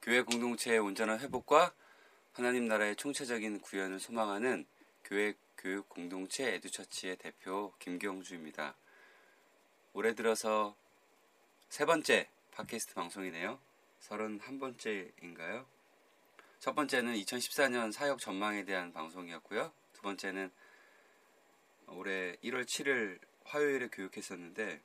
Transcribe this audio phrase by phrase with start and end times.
[0.00, 1.72] 교회 공동체의 온전한 회복과
[2.32, 4.64] 하나님 나라의 총체적인 구현을 소망하는
[5.04, 8.76] 교회 교육 공동체 에듀처치의 대표 김경주입니다.
[9.92, 10.76] 올해 들어서
[11.68, 13.58] 세 번째 팟캐스트 방송이네요.
[14.00, 15.66] 31번째인가요?
[16.60, 19.72] 첫 번째는 2014년 사역 전망에 대한 방송이었고요.
[19.92, 20.50] 두 번째는
[21.88, 24.80] 올해 1월 7일 화요일에 교육했었는데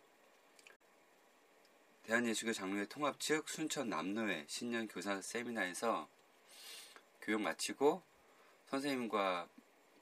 [2.04, 6.10] 대한예수교 장로회 통합 측 순천 남로회 신년 교사 세미나에서
[7.22, 8.04] 교육 마치고
[8.68, 9.48] 선생님과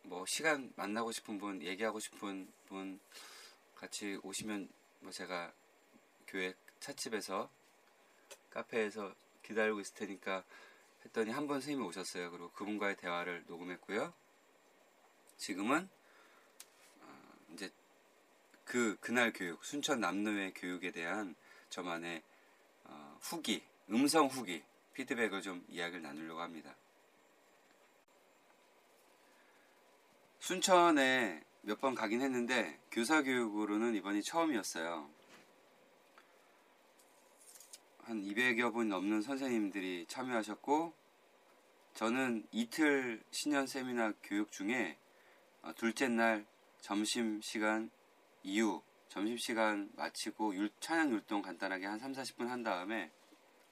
[0.04, 3.00] 뭐 시간 만나고 싶은 분, 얘기하고 싶은 분
[3.76, 4.68] 같이 오시면
[5.02, 5.54] 뭐 제가
[6.26, 7.52] 교회 찻집에서
[8.50, 9.14] 카페에서
[9.44, 10.44] 기다리고 있을 테니까
[11.06, 12.32] 했더니 한 번 선생님이 오셨어요.
[12.32, 14.12] 그리고 그분과의 대화를 녹음했고요.
[15.38, 15.88] 지금은
[17.02, 17.72] 어, 이제
[18.66, 21.36] 그 그날 교육 순천 남로회 교육에 대한
[21.72, 22.22] 저만의
[22.84, 26.76] 어, 후기, 음성 후기, 피드백을 좀 이야기를 나누려고 합니다.
[30.40, 35.10] 순천에 몇 번 가긴 했는데 교사 교육으로는 이번이 처음이었어요.
[38.04, 40.94] 한 200여 분 넘는 선생님들이 참여하셨고
[41.94, 44.98] 저는 이틀 신년 세미나 교육 중에
[45.62, 46.46] 어, 둘째 날
[46.80, 47.92] 점심 시간
[48.44, 48.82] 이후
[49.12, 53.12] 점심시간 마치고 율, 찬양 율동 간단하게 한 3, 40분 한 다음에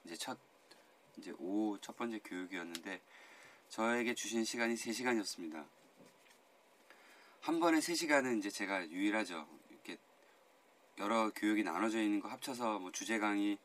[0.04, 0.38] 이제 첫
[1.16, 3.00] 이제 오후 첫 번째 교육이었는데
[3.70, 5.64] 저에게 주신 시간이 3시간이었습니다.
[7.40, 9.48] 한 번에 3시간은 이제 제가 유일하죠.
[9.70, 9.96] 이렇게
[10.98, 13.56] 여러 교육이 나눠져 있는 거 합쳐서 뭐 주제 강의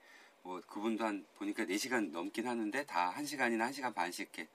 [0.44, 4.47] 뭐 그분도 한 보니까 4시간 넘긴 하는데 다 1시간이나 1시간 반씩 이렇게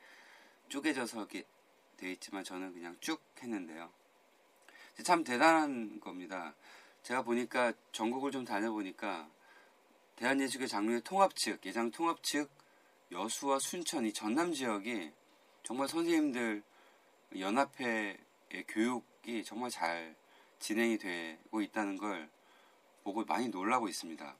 [0.70, 1.44] 쪼개져서 이렇게
[1.98, 3.90] 돼 있지만 저는 그냥 쭉 했는데요.
[5.02, 6.54] 참 대단한 겁니다.
[7.02, 9.28] 제가 보니까 전국을 좀 다녀보니까
[10.16, 12.50] 대한예수교 장로회 통합 측, 예장 통합 측,
[13.10, 15.10] 여수와 순천 이 전남 지역이
[15.62, 16.62] 정말 선생님들
[17.38, 18.18] 연합회의
[18.68, 20.14] 교육이 정말 잘
[20.58, 22.28] 진행이 되고 있다는 걸
[23.02, 24.36] 보고 많이 놀라고 있습니다.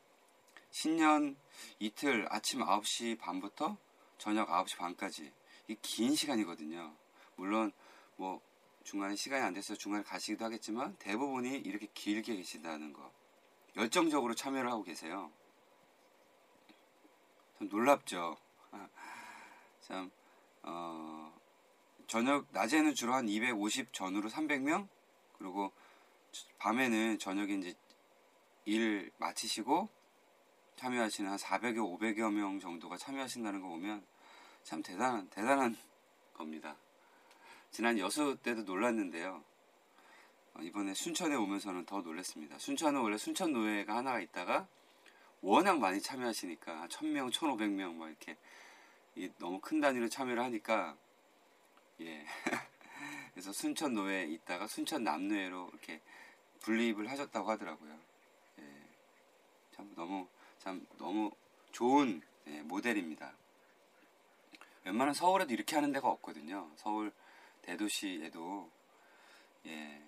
[0.70, 1.36] 신년
[1.78, 3.76] 이틀 아침 9시 반부터
[4.18, 5.32] 저녁 9시 반까지
[5.68, 6.92] 이 긴 시간이거든요.
[7.36, 7.72] 물론
[8.16, 8.40] 뭐
[8.90, 13.12] 중간에 시간이 안 돼서 중간에 가시기도 하겠지만 대부분이 이렇게 길게 계신다는 거
[13.76, 15.30] 열정적으로 참여를 하고 계세요.
[17.56, 18.36] 참 놀랍죠.
[19.82, 20.10] 참
[20.64, 21.32] 어,
[22.08, 24.88] 저녁 낮에는 주로 한 250 전후로 300명
[25.38, 25.70] 그리고
[26.58, 27.74] 밤에는 저녁에 이제
[28.64, 29.88] 일 마치시고
[30.74, 34.04] 참여하시는 한 400여 500여 명 정도가 참여하신다는 거 보면
[34.64, 35.76] 참 대단한 대단한
[36.34, 36.74] 겁니다.
[37.70, 39.42] 지난 여수 때도 놀랐는데요.
[40.54, 42.58] 어, 이번에 순천에 오면서는 더 놀랐습니다.
[42.58, 44.66] 순천은 원래 순천 노회가 하나가 있다가
[45.40, 48.36] 워낙 많이 참여하시니까 1000명, 1500명 뭐 이렇게
[49.38, 50.96] 너무 큰 단위로 참여를 하니까
[52.00, 52.26] 예.
[53.32, 56.00] 그래서 순천 노회에 있다가 순천 남노회로 이렇게
[56.60, 57.98] 분립을 하셨다고 하더라고요.
[58.58, 58.64] 예.
[59.72, 60.26] 참 너무
[60.58, 61.30] 참 너무
[61.70, 63.32] 좋은 예, 모델입니다.
[64.84, 66.68] 웬만한 서울에도 이렇게 하는 데가 없거든요.
[66.76, 67.12] 서울
[67.62, 68.70] 대도시에도
[69.66, 70.02] 예.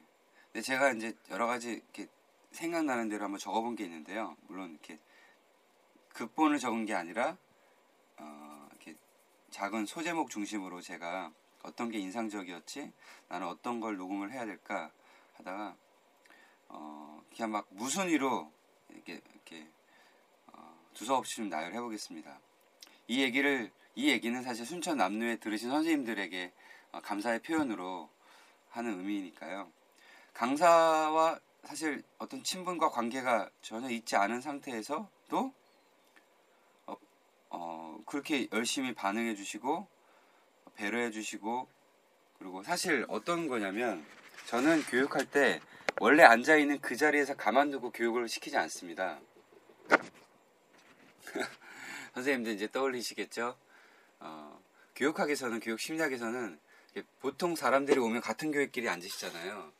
[0.53, 2.07] 근데 제가 이제 여러 가지 이렇게
[2.51, 4.37] 생각나는 대로 한번 적어본 게 있는데요.
[4.47, 4.99] 물론 이렇게
[6.11, 7.37] 극본을 적은 게 아니라
[8.19, 8.95] 어, 이렇게
[9.51, 11.33] 작은 소제목 중심으로 제가
[11.63, 12.93] 어떤 게 인상적이었지,
[13.29, 14.91] 나는 어떤 걸 녹음을 해야 될까
[15.35, 15.77] 하다가
[16.69, 18.53] 어, 그냥 막 무순위로
[18.91, 19.69] 이렇게 이렇게
[20.49, 22.39] 어, 두서없이 좀 나열해 보겠습니다.
[23.09, 28.09] 이 얘기를 이 얘기는 사실 순천 남루에 들으신 선생님들에게 어, 감사의 표현으로
[28.71, 29.71] 하는 의미니까요.
[30.35, 35.55] 강사와 사실 어떤 친분과 관계가 전혀 있지 않은 상태에서도
[36.87, 36.97] 어,
[37.51, 39.87] 어, 그렇게 열심히 반응해 주시고
[40.75, 41.69] 배려해 주시고
[42.39, 44.05] 그리고 사실 어떤 거냐면
[44.47, 45.61] 저는 교육할 때
[46.01, 49.21] 원래 앉아 있는 그 자리에서 가만두고 교육을 시키지 않습니다.
[52.15, 53.57] 선생님들 이제 떠올리시겠죠?
[54.21, 54.61] 어,
[54.97, 56.59] 교육학에서는 교육 심리학에서는
[57.21, 59.73] 보통 사람들이 오면 같은 교회끼리 앉으시잖아요.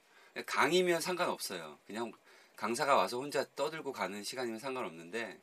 [0.47, 1.79] 강의면 상관없어요.
[1.87, 2.13] 그냥
[2.57, 5.39] 강사가 와서 혼자 떠들고 가는 시간이면 상관없는데,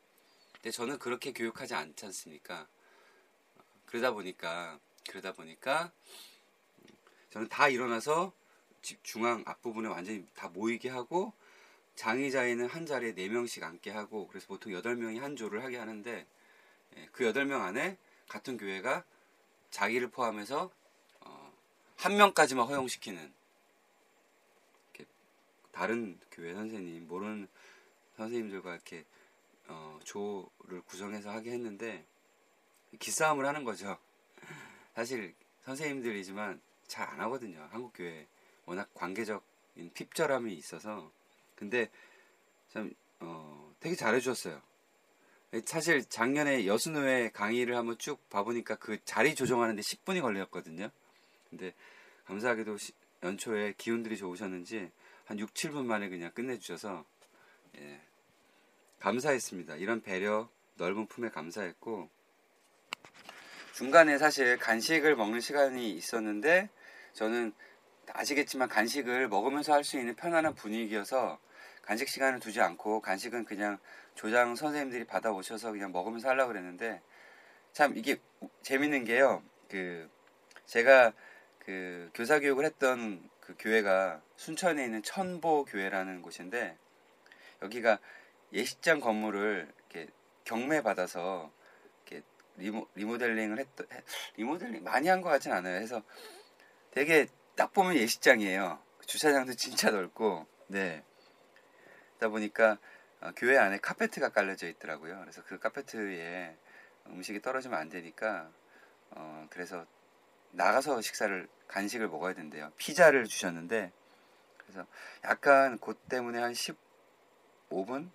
[0.53, 2.67] 근데 저는 그렇게 교육하지 않지 않습니까?
[3.85, 4.79] 그러다 보니까
[5.09, 5.91] 그러다 보니까
[7.31, 8.31] 저는 다 일어나서
[8.81, 11.33] 집 중앙 앞부분에 완전히 다 모이게 하고
[11.95, 16.25] 장의자에는 한 자리에 4명씩 앉게 하고 그래서 보통 8명이 한 조를 하게 하는데
[16.97, 19.03] 예, 그 8명 안에 같은 교회가
[19.71, 20.71] 자기를 포함해서 어,
[21.99, 23.33] 한 명까지만 허용시키는
[25.73, 27.47] 다른 교회 선생님 모르는
[28.17, 29.05] 선생님들과 이렇게
[29.67, 32.05] 어, 조를 구성해서 하게 했는데
[32.99, 33.97] 기싸움을 하는 거죠.
[34.95, 37.67] 사실 선생님들이지만 잘 안 하거든요.
[37.71, 38.27] 한국 교회
[38.65, 41.11] 워낙 관계적인 핍절함이 있어서
[41.55, 41.89] 근데
[42.73, 44.61] 참 어, 되게 잘해주셨어요.
[45.65, 50.91] 사실 작년에 여수노회 강의를 한번 쭉 봐보니까 그 자리 조정하는데 10분이 걸렸거든요.
[51.49, 51.73] 근데
[52.25, 52.93] 감사하게도 시,
[53.23, 54.91] 연초에 기운들이 좋으셨는지
[55.25, 57.05] 한 6, 7분 만에 그냥 끝내주셔서
[57.77, 58.01] 예,
[58.99, 59.75] 감사했습니다.
[59.75, 62.09] 이런 배려, 넓은 품에 감사했고
[63.73, 66.69] 중간에 사실 간식을 먹는 시간이 있었는데
[67.13, 67.53] 저는
[68.11, 71.39] 아시겠지만 간식을 먹으면서 할 수 있는 편안한 분위기여서
[71.81, 73.77] 간식 시간을 두지 않고 간식은 그냥
[74.15, 77.01] 조장 선생님들이 받아오셔서 그냥 먹으면서 하려고 그랬는데
[77.71, 78.17] 참 이게
[78.63, 79.43] 재밌는 게요.
[79.69, 80.09] 그
[80.65, 81.13] 제가
[81.69, 86.75] 그 교사 교육을 했던 그 교회가 순천에 있는 천보 교회라는 곳인데
[87.61, 87.99] 여기가
[88.53, 90.07] 예식장 건물을 이렇게
[90.45, 91.51] 경매 받아서
[92.07, 92.25] 이렇게
[92.57, 93.85] 리모, 리모델링을 했던
[94.37, 95.79] 리모델링 많이 한 것 같진 않아요.
[95.79, 96.01] 해서
[96.89, 98.81] 되게 딱 보면 예식장이에요.
[99.05, 101.03] 주차장도 진짜 넓고 네.
[102.17, 102.79] 그러다 보니까
[103.21, 105.19] 어, 교회 안에 카페트가 깔려져 있더라고요.
[105.19, 106.57] 그래서 그 카페트에
[107.09, 108.49] 음식이 떨어지면 안 되니까
[109.11, 109.85] 어, 그래서
[110.49, 112.71] 나가서 식사를 간식을 먹어야 된대요.
[112.77, 113.91] 피자를 주셨는데
[114.57, 114.85] 그래서
[115.23, 118.09] 약간 그 때문에 한 15분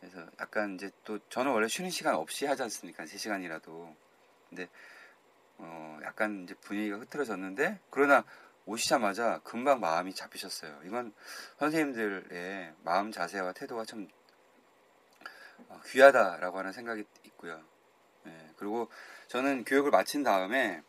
[0.00, 3.04] 그래서 약간 이제 또 저는 원래 쉬는 시간 없이 하지 않습니까?
[3.04, 3.94] 3시간이라도.
[4.48, 4.68] 근데
[5.58, 8.24] 어 약간 이제 분위기가 흐트러졌는데 그러나
[8.66, 10.80] 오시자마자 금방 마음이 잡히셨어요.
[10.84, 11.12] 이건
[11.58, 14.08] 선생님들의 마음 자세와 태도가 참
[15.68, 17.62] 어, 귀하다라고 하는 생각이 있고요.
[18.24, 18.90] 네, 그리고
[19.28, 20.82] 저는 교육을 마친 다음에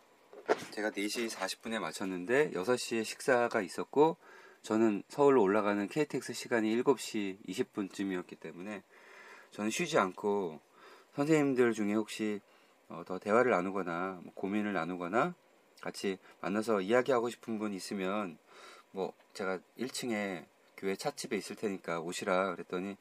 [0.72, 4.18] 제가 4시 40분에 마쳤는데 6시에 식사가 있었고
[4.62, 8.84] 저는 서울로 올라가는 KTX 시간이 7시 20분쯤이었기 때문에
[9.52, 10.60] 저는 쉬지 않고
[11.16, 12.42] 선생님들 중에 혹시
[12.90, 15.34] 어, 더 대화를 나누거나 뭐 고민을 나누거나
[15.82, 18.38] 같이 만나서 이야기하고 싶은 분 있으면
[18.92, 20.46] 뭐 제가 1층에
[20.78, 22.98] 교회 찻집에 있을 테니까 오시라 그랬더니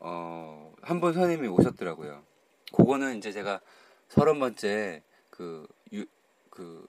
[0.00, 2.22] 어, 한 분 선생님이 오셨더라고요.
[2.74, 3.60] 그거는 이제 제가
[4.08, 6.04] 서른 번째 그, 유,
[6.58, 6.88] 그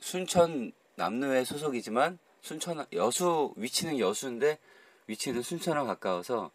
[0.00, 4.58] 순천 남로회 소속이지만 순천 여수 위치는 여수인데
[5.06, 6.50] 위치는 순천과 가까워서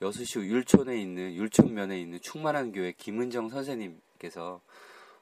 [0.00, 4.60] 여수시 율촌에 있는 율촌면에 있는 충만한 교회 김은정 선생님께서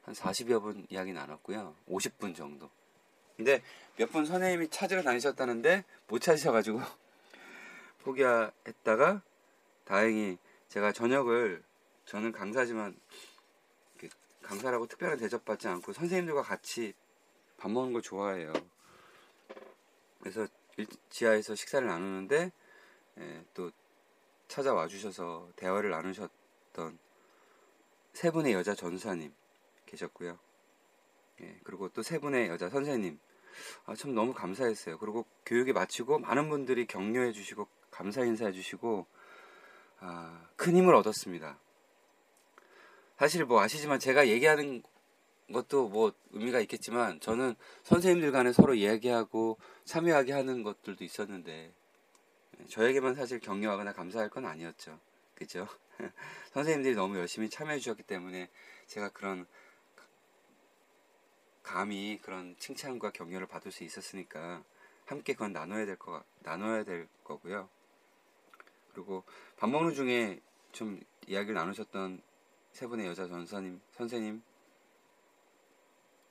[0.04, 1.74] 한 40여 분 이야기 나눴고요.
[1.88, 2.68] 50분 정도.
[3.38, 3.62] 근데
[3.96, 6.82] 몇 분 선생님이 찾으러 다니셨다는데 못 찾으셔가지고
[8.04, 9.22] 포기했다가
[9.86, 10.36] 다행히
[10.68, 11.62] 제가 저녁을
[12.04, 12.94] 저는 강사지만
[14.46, 16.94] 강사라고 특별한 대접받지 않고 선생님들과 같이
[17.58, 18.52] 밥 먹는 걸 좋아해요.
[20.20, 20.46] 그래서
[21.10, 22.52] 지하에서 식사를 나누는데
[23.18, 23.70] 예, 또
[24.48, 26.98] 찾아와 주셔서 대화를 나누셨던
[28.12, 29.32] 세 분의 여자 전사님
[29.86, 30.38] 계셨고요.
[31.40, 33.18] 예, 그리고 또 세 분의 여자 선생님.
[33.86, 34.98] 아, 참 너무 감사했어요.
[34.98, 39.06] 그리고 교육이 마치고 많은 분들이 격려해 주시고 감사 인사해 주시고
[40.00, 41.58] 아, 큰 힘을 얻었습니다.
[43.18, 44.82] 사실 뭐 아시지만 제가 얘기하는
[45.52, 47.54] 것도 뭐 의미가 있겠지만 저는
[47.84, 51.72] 선생님들 간에 서로 이야기하고 참여하게 하는 것들도 있었는데
[52.60, 54.98] 예, 저에게만 사실 격려하거나 감사할 건 아니었죠.
[55.34, 55.66] 그죠?
[56.52, 58.48] 선생님들이 너무 열심히 참여해 주셨기 때문에
[58.86, 59.46] 제가 그런
[61.62, 64.62] 감히 그런 칭찬과 격려를 받을 수 있었으니까
[65.04, 67.68] 함께 그건 나눠야 될 거, 나눠야 될 거고요.
[68.92, 69.24] 그리고
[69.56, 70.40] 밥 먹는 중에
[70.72, 72.22] 좀 이야기를 나누셨던
[72.76, 74.42] 세 분의 여자 전사님, 선생님,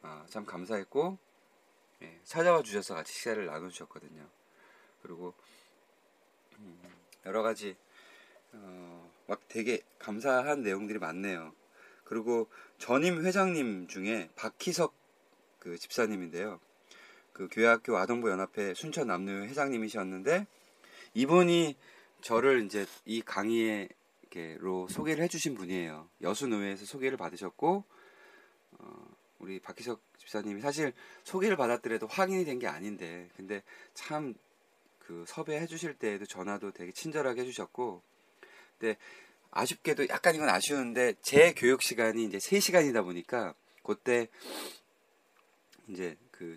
[0.04, 1.18] 아, 참 감사했고,
[2.04, 4.24] 예, 찾아와 주셔서 같이 시간을 나눠주셨거든요.
[5.02, 5.34] 그리고,
[6.60, 6.80] 음,
[7.26, 7.76] 여러 가지,
[8.54, 11.52] 어, 막 되게 감사한 내용들이 많네요.
[12.04, 12.48] 그리고
[12.78, 14.94] 전임 회장님 중에 박희석
[15.58, 16.60] 그 집사님인데요.
[17.34, 20.46] 그 교회학교 아동부 연합회 순천 남녀 회장님이셨는데
[21.16, 21.76] 이분이
[22.22, 23.90] 저를 이제 이 강의에
[24.36, 26.10] 이렇게로 소개를 해주신 분이에요.
[26.22, 27.84] 여수노회에서 소개를 받으셨고
[28.78, 29.08] 어,
[29.40, 33.64] 우리 박희석 집사님이 사실 소개를 받았더라도 확인이 된 게 아닌데 근데
[33.94, 34.36] 참
[35.06, 38.02] 그 섭외해 주실 때에도 전화도 되게 친절하게 해주셨고
[38.80, 38.98] 근데
[39.52, 44.28] 아쉽게도 약간 이건 아쉬운데 제 교육 시간이 이제 3시간이다 보니까 그때
[45.88, 46.56] 이제 그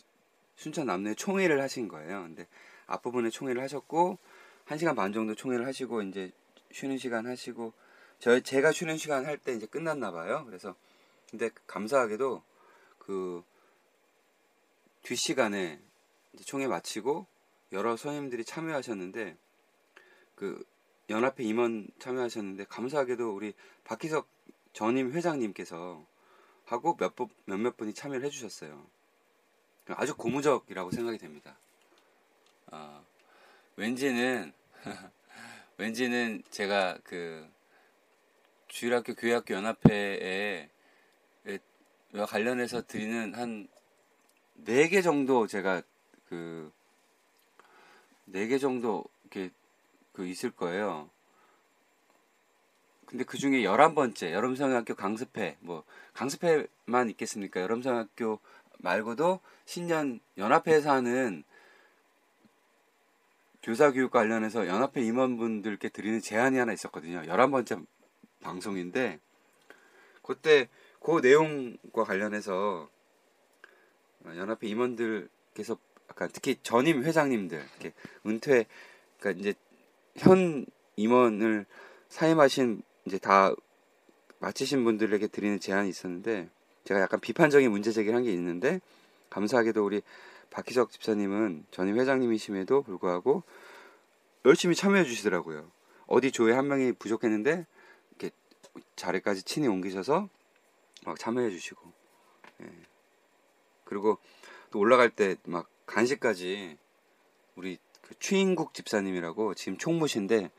[0.57, 2.23] 순천 남로에 총회를 하신 거예요.
[2.23, 2.47] 근데
[2.87, 4.19] 앞부분에 총회를 하셨고
[4.67, 6.33] 1시간 반 정도 총회를 하시고 이제
[6.73, 7.73] 쉬는 시간 하시고
[8.19, 10.45] 저 제가 쉬는 시간 할 때 이제 끝났나 봐요.
[10.47, 10.75] 그래서
[11.31, 12.43] 근데 감사하게도
[12.99, 13.43] 그
[15.03, 15.81] 뒷시간에
[16.45, 17.27] 총회 마치고
[17.73, 19.37] 여러 선생님들이 참여하셨는데
[20.35, 20.65] 그
[21.11, 24.29] 연합회 임원 참여하셨는데 감사하게도 우리 박희석
[24.73, 26.05] 전임 회장님께서
[26.67, 28.87] 하고 몇 분, 몇몇 분이 참여를 해주셨어요.
[29.89, 31.57] 아주 고무적이라고 생각이 됩니다.
[32.71, 33.03] 아,
[33.77, 34.53] 왠지는
[35.79, 37.49] 왠지는 제가 그
[38.67, 40.69] 주일학교 교회학교 연합회에
[42.27, 43.69] 관련해서 드리는 한
[44.67, 45.83] 네 개 정도 제가
[46.29, 46.73] 그
[48.27, 49.51] 네 개 정도 이렇게
[50.13, 51.09] 그 있을 거예요.
[53.07, 57.61] 근데 그 중에 열한 번째 여름성학교 강습회 뭐 강습회만 있겠습니까?
[57.63, 58.41] 여름성학교
[58.79, 61.45] 말고도 신년 연합회에서 하는
[63.63, 67.23] 교사 교육 관련해서 연합회 임원분들께 드리는 제안이 하나 있었거든요.
[67.27, 67.79] 열한 번째
[68.41, 69.19] 방송인데
[70.23, 70.69] 그때
[71.01, 72.89] 그 내용과 관련해서
[74.27, 75.79] 연합회 임원들께서
[76.11, 77.93] 약간 특히 전임 회장님들 이렇게
[78.27, 78.67] 은퇴
[79.19, 79.55] 그러니까 이제
[80.17, 81.67] 현 임원을
[82.09, 83.55] 사임하신 이제 다
[84.41, 86.49] 마치신 분들에게 드리는 제안이 있었는데
[86.85, 88.81] 제가 약간 비판적인 문제 제기를 한 게 있는데
[89.31, 90.03] 감사하게도 우리
[90.51, 93.43] 박희석 집사님은 전임 회장님이심에도 불구하고
[94.45, 95.71] 열심히 참여해 주시더라고요.
[96.07, 97.67] 어디 조회 한 명이 부족했는데
[98.11, 98.35] 이렇게
[98.97, 100.29] 자리까지 친히 옮기셔서
[101.05, 101.93] 막 참여해 주시고
[102.63, 102.73] 예.
[103.85, 104.19] 그리고
[104.71, 106.77] 또 올라갈 때 막 간식까지
[107.57, 110.51] 우리 그 추인국 집사님이라고 지금 총무신데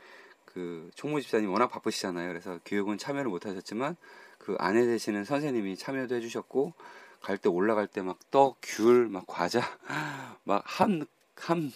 [0.46, 2.28] 그 총무 집사님 워낙 바쁘시잖아요.
[2.28, 3.96] 그래서 교육은 참여를 못 하셨지만
[4.40, 6.74] 그 아내 되시는 선생님이 참여도 해주셨고
[7.22, 9.62] 갈 때 올라갈 때 막 떡, 귤, 막 과자,
[10.46, 11.72] 막 한 한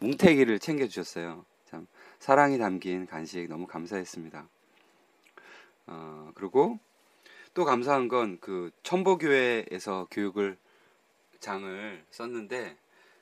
[0.00, 1.44] 뭉태기를 챙겨주셨어요.
[1.66, 1.86] 참
[2.18, 4.48] 사랑이 담긴 간식 너무 감사했습니다.
[5.86, 6.78] 어, 그리고
[7.54, 10.56] 또 감사한 건 그 천보교회에서 교육을
[11.40, 12.76] 장을 썼는데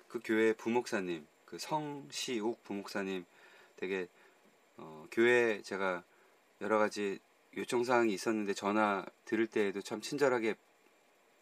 [0.08, 3.24] 그 교회 부목사님 그 성시욱 부목사님
[3.76, 4.08] 되게
[4.78, 6.02] 어, 교회 제가
[6.62, 7.18] 여러 가지
[7.56, 10.54] 요청 사항이 있었는데 전화 드릴 때에도 참 친절하게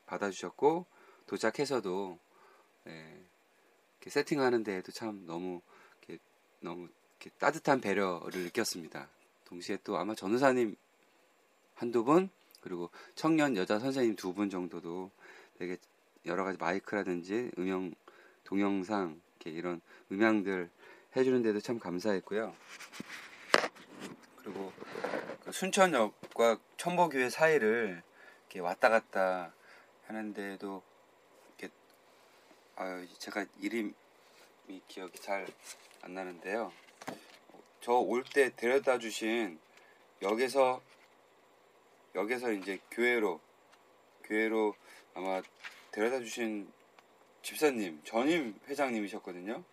[0.06, 0.86] 받아주셨고
[1.26, 2.18] 도착해서도
[2.86, 3.24] 예,
[4.06, 5.62] 세팅하는 데에도 참 너무
[6.02, 6.22] 이렇게,
[6.60, 6.88] 너무
[7.20, 9.08] 이렇게 따뜻한 배려를 느꼈습니다.
[9.46, 10.76] 동시에 또 아마 전우사님
[11.74, 12.28] 한두 분
[12.60, 15.10] 그리고 청년 여자 선생님 두 분 정도도
[15.58, 15.78] 되게
[16.26, 17.94] 여러 가지 마이크라든지 음영
[18.44, 19.80] 동영상 이렇게 이런
[20.10, 20.70] 음향들
[21.16, 22.54] 해주는데도 참 감사했고요.
[24.36, 24.72] 그리고
[25.44, 28.02] 그 순천역과 천보교회 사이를
[28.42, 29.52] 이렇게 왔다 갔다
[30.06, 30.82] 하는데도
[31.58, 31.74] 이렇게
[32.76, 33.92] 아 제가 이름이
[34.88, 35.46] 기억이 잘
[36.02, 36.70] 안 나는데요.
[37.80, 39.58] 저 올 때 데려다 주신
[40.20, 40.82] 역에서
[42.14, 43.40] 역에서 이제 교회로
[44.24, 44.74] 교회로
[45.14, 45.40] 아마
[45.92, 46.70] 데려다 주신
[47.40, 49.64] 집사님 전임 회장님이셨거든요.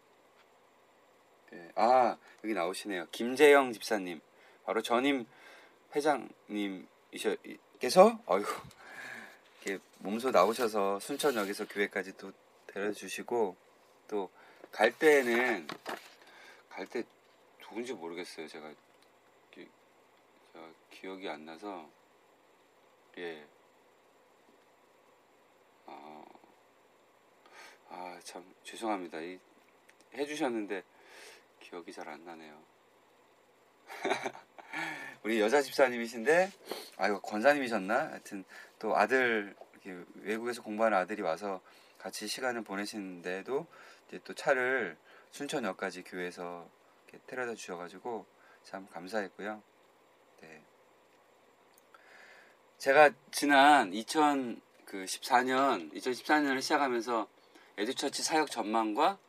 [1.51, 1.71] 네.
[1.75, 3.07] 아 여기 나오시네요.
[3.11, 4.21] 김재영 집사님
[4.63, 5.25] 바로 전임
[5.93, 8.49] 회장님이셔께서 어이구
[9.63, 12.31] 이렇게 몸소 나오셔서 순천역에서 교회까지 또
[12.67, 13.55] 데려다 주시고
[14.07, 14.29] 또
[14.71, 15.67] 갈 때는
[16.69, 17.03] 갈 때
[17.59, 18.47] 누군지 모르겠어요.
[18.47, 18.73] 제가,
[19.51, 19.67] 기,
[20.53, 21.89] 제가 기억이 안 나서
[23.17, 23.45] 예.
[25.85, 26.23] 아,
[27.89, 29.19] 아, 참, 죄송합니다.
[29.21, 29.37] 이,
[30.13, 30.83] 해주셨는데,
[31.59, 32.61] 기억이 잘 안 나네요.
[35.23, 36.51] 우리 여자 집사님이신데,
[36.97, 38.11] 아이고, 권사님이셨나?
[38.11, 38.45] 하여튼,
[38.81, 39.55] 또 아들,
[40.15, 41.61] 외국에서 공부하는 아들이 와서
[41.99, 43.67] 같이 시간을 보내시는데도,
[44.07, 44.97] 이제 또 차를
[45.29, 46.67] 순천역까지 교회에서
[47.07, 48.25] 이렇게 데려다 주셔가지고,
[48.63, 49.61] 참 감사했고요.
[50.41, 50.63] 네.
[52.79, 57.29] 제가 지난 2014년, 2014년을 시작하면서
[57.77, 59.19] 에듀처치 사역 전망과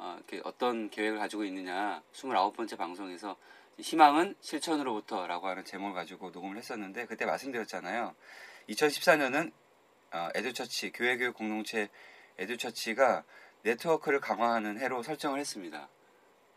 [0.00, 3.36] 어, 어떤 계획을 가지고 있느냐 29번째 방송에서
[3.78, 8.14] 희망은 실천으로부터라고 하는 제목을 가지고 녹음을 했었는데 그때 말씀드렸잖아요.
[8.68, 9.52] 2014년은
[10.12, 11.88] 어, 에듀처치 교회교육 공동체
[12.38, 13.24] 에듀처치가
[13.62, 15.88] 네트워크를 강화하는 해로 설정을 했습니다.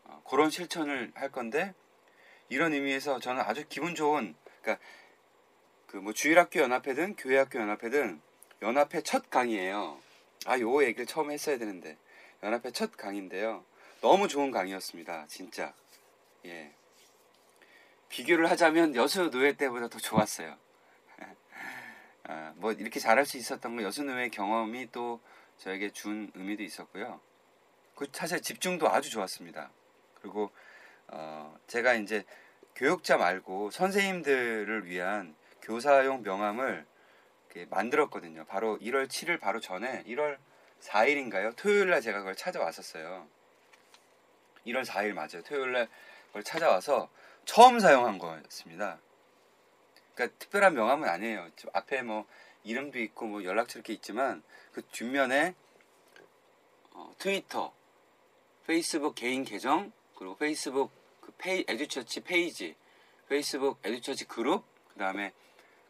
[0.04, 1.74] 어, 그런 실천을 할 건데
[2.48, 4.84] 이런 의미에서 저는 아주 기분 좋은 그러니까
[5.86, 8.20] 그 뭐 주일학교 연합회든 교회학교 연합회든
[8.62, 10.00] 연합회 첫 강의예요.
[10.46, 11.98] 아, 요 얘기를 처음 했어야 되는데
[12.42, 13.64] 연합회 첫 강의인데요.
[14.00, 15.26] 너무 좋은 강의였습니다.
[15.28, 15.74] 진짜.
[16.46, 16.72] 예.
[18.08, 20.56] 비교를 하자면 여수 노예 때보다 더 좋았어요.
[22.24, 25.20] 아, 뭐 이렇게 잘할 수 있었던 건 여수 노예 경험이 또
[25.58, 27.20] 저에게 준 의미도 있었고요.
[27.94, 29.70] 그 사실 집중도 아주 좋았습니다.
[30.20, 30.50] 그리고
[31.08, 32.24] 어, 제가 이제
[32.74, 36.86] 교육자 말고 선생님들을 위한 교사용 명함을
[37.68, 38.44] 만들었거든요.
[38.46, 40.38] 바로 1월 7일 바로 전에 1월
[40.80, 41.54] 4일인가요?
[41.56, 43.26] 토요일 날 제가 그걸 찾아왔었어요.
[44.66, 45.42] 1월 4일 맞아요.
[45.44, 45.88] 토요일 날
[46.28, 47.10] 그걸 찾아와서
[47.44, 48.98] 처음 사용한 거였습니다.
[50.14, 51.48] 그러니까 특별한 명함은 아니에요.
[51.72, 52.26] 앞에 뭐
[52.64, 54.42] 이름도 있고 뭐 연락처 이렇게 있지만
[54.72, 55.54] 그 뒷면에
[56.92, 57.72] 어, 트위터,
[58.66, 60.90] 페이스북 개인 계정 그리고 페이스북
[61.20, 62.76] 그 페이 에듀처치 페이지,
[63.28, 65.32] 페이스북 에듀처치 그룹 그 다음에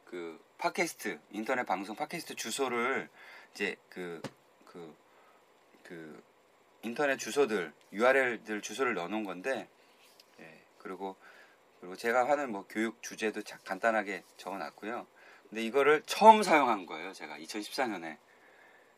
[0.05, 3.09] 그 팟캐스트 인터넷 방송 팟캐스트 주소를
[3.53, 4.23] 이제 그
[4.65, 4.95] 그,
[5.83, 6.23] 그
[6.83, 9.69] 인터넷 주소들 URL들 주소를 넣어놓은 건데
[10.41, 11.17] 예, 그리고
[11.83, 15.05] 그리고 제가 하는 뭐 교육 주제도 간단하게 적어놨고요.
[15.49, 17.13] 근데 이거를 처음 사용한 거예요.
[17.13, 18.19] 제가 2014년에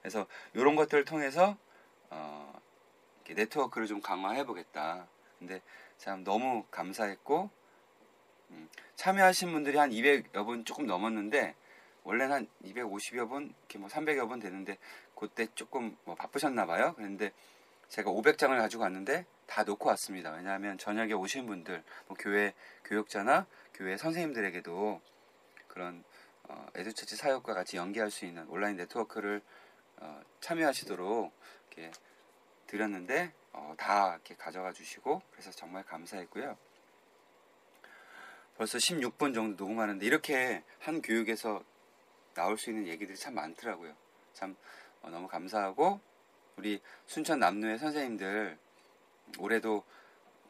[0.03, 1.57] 그래서 이런 것들을 통해서
[2.11, 2.61] 어,
[3.27, 5.07] 네트워크를 좀 강화해 보겠다.
[5.39, 5.63] 근데
[5.97, 7.49] 참 너무 감사했고
[8.51, 11.55] 음, 참여하신 분들이 한 200여 분 조금 넘었는데
[12.03, 14.77] 원래는 한 250여 분, 이렇게 뭐 300여 분 되는데
[15.15, 16.93] 그때 조금 뭐 바쁘셨나 봐요.
[16.97, 17.33] 그런데
[17.89, 20.33] 제가 500장을 가지고 왔는데 다 놓고 왔습니다.
[20.33, 25.01] 왜냐하면 저녁에 오신 분들, 뭐 교회 교육자나 교회 선생님들에게도
[25.69, 26.05] 그런
[26.45, 29.41] 어, 에듀처치 사역과 같이 연계할 수 있는 온라인 네트워크를
[29.97, 31.33] 어, 참여하시도록
[31.71, 31.91] 이렇게
[32.67, 36.57] 드렸는데 어, 다 이렇게 가져가 주시고 그래서 정말 감사했고요.
[38.57, 41.65] 벌써 16분 정도 녹음하는데 이렇게 한 교육에서
[42.35, 43.95] 나올 수 있는 얘기들이 참 많더라고요.
[44.33, 44.57] 참
[45.03, 46.01] 어, 너무 감사하고
[46.57, 48.59] 우리 순천 남로의 선생님들
[49.39, 49.85] 올해도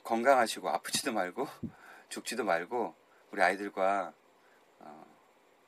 [0.02, 1.48] 건강하시고 아프지도 말고
[2.08, 2.94] 죽지도 말고
[3.30, 4.12] 우리 아이들과
[4.80, 5.06] 어,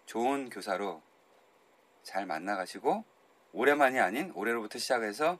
[0.05, 1.03] 좋은 교사로
[2.03, 3.05] 잘 만나가시고
[3.53, 5.39] 올해만이 아닌 올해로부터 시작해서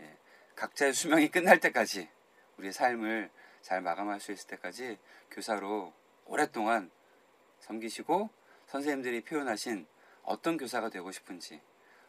[0.00, 0.16] 예,
[0.54, 2.08] 각자의 수명이 끝날 때까지
[2.56, 4.98] 우리의 삶을 잘 마감할 수 있을 때까지
[5.30, 5.92] 교사로
[6.26, 6.90] 오랫동안
[7.60, 8.30] 섬기시고
[8.66, 9.86] 선생님들이 표현하신
[10.22, 11.60] 어떤 교사가 되고 싶은지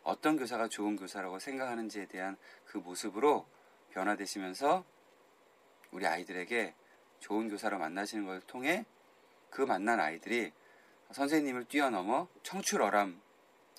[0.04, 3.46] 어떤 교사가 좋은 교사라고 생각하는지에 대한 그 모습으로
[3.92, 4.86] 변화되시면서
[5.92, 6.74] 우리 아이들에게
[7.20, 8.86] 좋은 교사로 만나시는 것을 통해
[9.50, 10.52] 그 만난 아이들이
[11.12, 13.22] 선생님을 뛰어넘어 청출어람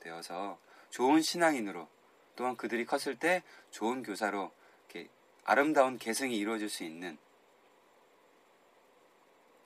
[0.00, 0.58] 되어서
[0.90, 1.88] 좋은 신앙인으로
[2.36, 4.52] 또한 그들이 컸을 때 좋은 교사로
[5.48, 7.16] 아름다운 개성이 이루어질 수 있는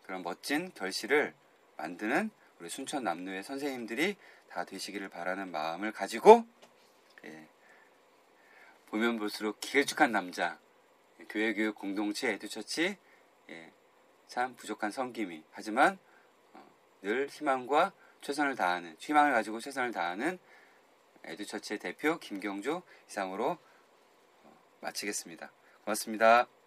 [0.05, 1.35] 그런 멋진 결실을
[1.76, 4.14] 만드는 우리 순천 남루의 선생님들이
[4.48, 6.46] 다 되시기를 바라는 마음을 가지고
[7.24, 7.48] 예,
[8.87, 10.57] 보면 볼수록 길쭉한 남자
[11.28, 12.96] 교회 교육 공동체 에듀처치
[13.50, 13.72] 예,
[14.26, 15.98] 참 부족한 섬김이 하지만
[16.52, 16.64] 어,
[17.02, 20.38] 늘 희망과 최선을 다하는 희망을 가지고 최선을 다하는
[21.24, 23.58] 에듀처치의 대표 김경주 이상으로
[24.44, 25.52] 어, 마치겠습니다.
[25.85, 26.62] 고맙습니다.